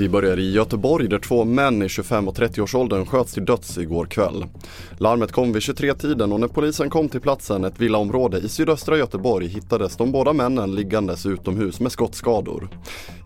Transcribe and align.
Vi 0.00 0.08
börjar 0.08 0.38
i 0.38 0.52
Göteborg 0.52 1.08
där 1.08 1.18
två 1.18 1.44
män 1.44 1.82
i 1.82 1.88
25 1.88 2.28
och 2.28 2.34
30-årsåldern 2.34 3.06
sköts 3.06 3.34
till 3.34 3.44
döds 3.44 3.78
igår 3.78 4.06
kväll. 4.06 4.44
Larmet 4.98 5.32
kom 5.32 5.52
vid 5.52 5.62
23-tiden 5.62 6.32
och 6.32 6.40
när 6.40 6.48
polisen 6.48 6.90
kom 6.90 7.08
till 7.08 7.20
platsen, 7.20 7.64
ett 7.64 7.80
villaområde 7.80 8.38
i 8.38 8.48
sydöstra 8.48 8.96
Göteborg, 8.96 9.46
hittades 9.46 9.96
de 9.96 10.12
båda 10.12 10.32
männen 10.32 10.74
liggandes 10.74 11.26
utomhus 11.26 11.80
med 11.80 11.92
skottskador. 11.92 12.68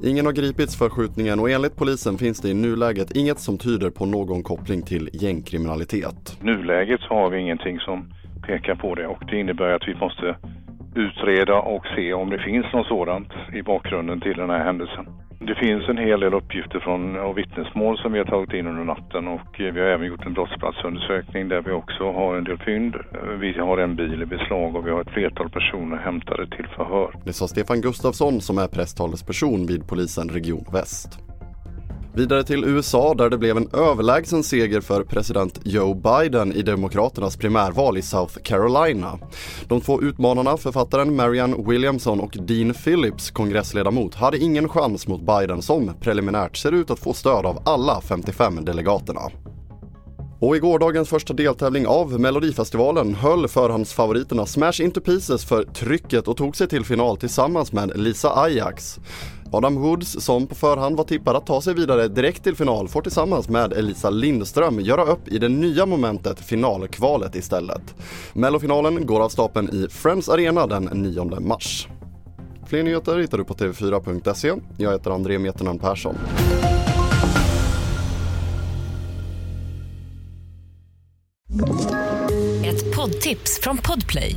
Ingen 0.04 0.26
har 0.26 0.32
gripits 0.32 0.78
för 0.78 0.88
skjutningen 0.88 1.40
och 1.40 1.50
enligt 1.50 1.76
polisen 1.76 2.18
finns 2.18 2.40
det 2.40 2.48
i 2.48 2.54
nuläget 2.54 3.16
inget 3.16 3.38
som 3.38 3.58
tyder 3.58 3.90
på 3.90 4.06
någon 4.06 4.42
koppling 4.42 4.82
till 4.82 5.08
gängkriminalitet. 5.12 6.38
nuläget 6.40 7.00
så 7.00 7.14
har 7.14 7.30
vi 7.30 7.38
ingenting 7.38 7.78
som 7.80 8.12
pekar 8.46 8.74
på 8.74 8.94
det 8.94 9.06
och 9.06 9.22
det 9.30 9.40
innebär 9.40 9.68
att 9.68 9.88
vi 9.88 9.94
måste 9.94 10.36
utreda 10.94 11.54
och 11.54 11.84
se 11.96 12.12
om 12.12 12.30
det 12.30 12.38
finns 12.38 12.66
något 12.72 12.86
sådant 12.86 13.28
i 13.52 13.62
bakgrunden 13.62 14.20
till 14.20 14.36
den 14.36 14.50
här 14.50 14.64
händelsen. 14.64 15.06
Det 15.46 15.54
finns 15.54 15.88
en 15.88 15.98
hel 15.98 16.20
del 16.20 16.34
uppgifter 16.34 16.80
från 16.80 17.16
och 17.16 17.38
vittnesmål 17.38 17.98
som 17.98 18.12
vi 18.12 18.18
har 18.18 18.26
tagit 18.26 18.52
in 18.52 18.66
under 18.66 18.84
natten 18.84 19.28
och 19.28 19.60
eh, 19.60 19.74
vi 19.74 19.80
har 19.80 19.86
även 19.86 20.06
gjort 20.06 20.26
en 20.26 20.34
brottsplatsundersökning 20.34 21.48
där 21.48 21.62
vi 21.62 21.72
också 21.72 22.12
har 22.12 22.36
en 22.36 22.44
del 22.44 22.58
fynd. 22.58 22.94
Eh, 22.94 23.28
vi 23.28 23.58
har 23.58 23.78
en 23.78 23.96
bil 23.96 24.22
i 24.22 24.26
beslag 24.26 24.76
och 24.76 24.86
vi 24.86 24.90
har 24.90 25.00
ett 25.00 25.10
flertal 25.10 25.50
personer 25.50 25.96
hämtade 25.96 26.46
till 26.46 26.66
förhör. 26.76 27.14
Det 27.24 27.32
sa 27.32 27.48
Stefan 27.48 27.80
Gustafsson 27.80 28.40
som 28.40 28.58
är 28.58 28.66
presstalesperson 28.66 29.66
vid 29.66 29.88
polisen 29.88 30.28
Region 30.28 30.64
Väst. 30.72 31.23
Vidare 32.16 32.44
till 32.44 32.64
USA 32.64 33.14
där 33.14 33.30
det 33.30 33.38
blev 33.38 33.56
en 33.56 33.68
överlägsen 33.72 34.44
seger 34.44 34.80
för 34.80 35.04
president 35.04 35.60
Joe 35.64 35.94
Biden 35.94 36.52
i 36.52 36.62
Demokraternas 36.62 37.36
primärval 37.36 37.98
i 37.98 38.02
South 38.02 38.38
Carolina. 38.42 39.18
De 39.68 39.80
två 39.80 40.02
utmanarna, 40.02 40.56
författaren 40.56 41.16
Marianne 41.16 41.56
Williamson 41.66 42.20
och 42.20 42.36
Dean 42.40 42.74
Phillips, 42.74 43.30
kongressledamot, 43.30 44.14
hade 44.14 44.38
ingen 44.38 44.68
chans 44.68 45.06
mot 45.06 45.26
Biden 45.26 45.62
som 45.62 45.90
preliminärt 46.00 46.56
ser 46.56 46.72
ut 46.72 46.90
att 46.90 46.98
få 46.98 47.12
stöd 47.12 47.46
av 47.46 47.62
alla 47.64 48.00
55 48.00 48.64
delegaterna. 48.64 49.20
Och 50.40 50.56
i 50.56 50.58
gårdagens 50.58 51.08
första 51.08 51.34
deltävling 51.34 51.86
av 51.86 52.20
Melodifestivalen 52.20 53.14
höll 53.14 53.48
förhandsfavoriterna 53.48 54.46
Smash 54.46 54.80
Into 54.80 55.00
Pieces 55.00 55.44
för 55.44 55.64
trycket 55.64 56.28
och 56.28 56.36
tog 56.36 56.56
sig 56.56 56.68
till 56.68 56.84
final 56.84 57.16
tillsammans 57.16 57.72
med 57.72 57.92
Lisa 57.94 58.40
Ajax. 58.42 58.98
Adam 59.54 59.82
Woods, 59.82 60.24
som 60.24 60.46
på 60.46 60.54
förhand 60.54 60.96
var 60.96 61.04
tippad 61.04 61.36
att 61.36 61.46
ta 61.46 61.60
sig 61.60 61.74
vidare 61.74 62.08
direkt 62.08 62.42
till 62.42 62.56
final, 62.56 62.88
får 62.88 63.02
tillsammans 63.02 63.48
med 63.48 63.72
Elisa 63.72 64.10
Lindström 64.10 64.80
göra 64.80 65.04
upp 65.04 65.28
i 65.28 65.38
det 65.38 65.48
nya 65.48 65.86
momentet 65.86 66.40
finalkvalet 66.40 67.34
istället. 67.34 67.94
Mellofinalen 68.32 69.06
går 69.06 69.20
av 69.20 69.28
stapeln 69.28 69.70
i 69.72 69.88
Friends 69.90 70.28
Arena 70.28 70.66
den 70.66 70.84
9 70.84 71.40
mars. 71.40 71.88
Fler 72.66 72.82
nyheter 72.82 73.18
hittar 73.18 73.38
du 73.38 73.44
på 73.44 73.54
tv4.se. 73.54 74.52
Jag 74.76 74.92
heter 74.92 75.10
André 75.10 75.38
Meternan 75.38 75.78
Persson. 75.78 76.16
Ett 82.64 82.96
poddtips 82.96 83.60
från 83.62 83.78
Podplay. 83.78 84.36